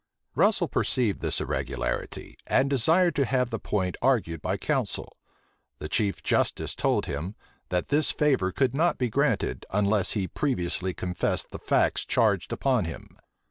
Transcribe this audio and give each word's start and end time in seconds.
Russel 0.33 0.67
perceived 0.67 1.21
this 1.21 1.39
irregularity, 1.39 2.35
and 2.47 2.71
desired 2.71 3.13
to 3.17 3.25
have 3.25 3.51
the 3.51 3.59
point 3.59 3.95
argued 4.01 4.41
by 4.41 4.57
counsel: 4.57 5.15
the 5.77 5.87
chief 5.87 6.23
justice 6.23 6.73
told 6.73 7.05
him, 7.05 7.35
that 7.69 7.89
this 7.89 8.09
favor 8.09 8.51
could 8.51 8.73
not 8.73 8.97
be 8.97 9.11
granted, 9.11 9.63
unless 9.69 10.13
he 10.13 10.27
previously 10.27 10.95
confessed 10.95 11.51
the 11.51 11.59
facts 11.59 12.03
charged 12.03 12.51
upon 12.51 12.85
him. 12.85 13.15